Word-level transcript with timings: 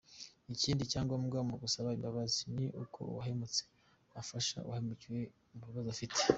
Ikindi 0.53 0.89
cya 0.91 1.01
ngombwa 1.05 1.39
mu 1.49 1.55
gusaba 1.63 1.95
imbabazi, 1.97 2.41
ni 2.55 2.65
uko 2.83 2.99
uwahemutse 3.11 3.61
afasha 4.21 4.57
uwahemukiwe 4.67 5.21
mu 5.57 5.63
bibazo 5.69 5.89
afite. 5.95 6.19